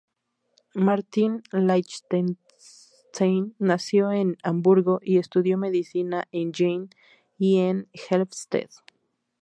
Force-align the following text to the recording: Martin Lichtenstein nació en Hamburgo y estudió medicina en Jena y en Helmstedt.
Martin 0.73 1.43
Lichtenstein 1.51 3.53
nació 3.59 4.11
en 4.11 4.35
Hamburgo 4.41 4.99
y 5.03 5.19
estudió 5.19 5.59
medicina 5.59 6.27
en 6.31 6.53
Jena 6.55 6.87
y 7.37 7.59
en 7.59 7.87
Helmstedt. 8.09 8.71